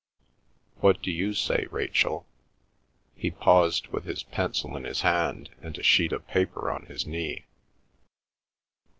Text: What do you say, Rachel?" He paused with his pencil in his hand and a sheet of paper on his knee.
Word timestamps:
What 0.77 1.03
do 1.03 1.11
you 1.11 1.35
say, 1.35 1.67
Rachel?" 1.69 2.25
He 3.15 3.29
paused 3.29 3.89
with 3.89 4.05
his 4.05 4.23
pencil 4.23 4.75
in 4.75 4.83
his 4.83 5.01
hand 5.01 5.51
and 5.61 5.77
a 5.77 5.83
sheet 5.83 6.11
of 6.11 6.25
paper 6.27 6.71
on 6.71 6.87
his 6.87 7.05
knee. 7.05 7.45